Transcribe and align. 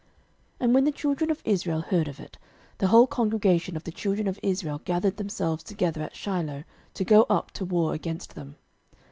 06:022:012 0.01 0.09
And 0.61 0.73
when 0.73 0.83
the 0.85 0.91
children 0.91 1.29
of 1.29 1.41
Israel 1.45 1.81
heard 1.81 2.07
of 2.07 2.19
it, 2.19 2.39
the 2.79 2.87
whole 2.87 3.05
congregation 3.05 3.75
of 3.77 3.83
the 3.83 3.91
children 3.91 4.27
of 4.27 4.39
Israel 4.41 4.81
gathered 4.83 5.17
themselves 5.17 5.63
together 5.63 6.01
at 6.01 6.15
Shiloh, 6.15 6.63
to 6.95 7.05
go 7.05 7.27
up 7.29 7.51
to 7.51 7.65
war 7.65 7.93
against 7.93 8.33
them. 8.33 8.55